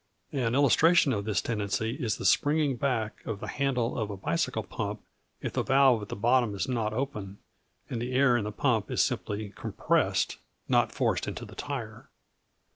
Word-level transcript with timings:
An 0.31 0.55
illustration 0.55 1.13
of 1.13 1.25
this 1.25 1.43
tendency 1.43 1.91
is 1.93 2.17
the 2.17 2.25
springing 2.25 2.75
back 2.75 3.23
of 3.23 3.39
the 3.39 3.45
handle 3.47 3.99
of 3.99 4.09
a 4.09 4.17
bicycle 4.17 4.63
pump 4.63 4.99
if 5.41 5.53
the 5.53 5.61
valve 5.61 6.01
at 6.01 6.09
the 6.09 6.15
bottom 6.15 6.55
is 6.55 6.67
not 6.67 6.91
open, 6.91 7.37
and 7.87 8.01
the 8.01 8.13
air 8.13 8.35
in 8.35 8.43
the 8.45 8.51
pump 8.51 8.89
is 8.89 9.03
simply 9.03 9.51
compressed, 9.51 10.37
not 10.67 10.91
forced 10.91 11.27
into 11.27 11.45
the 11.45 11.53
tire. 11.53 12.09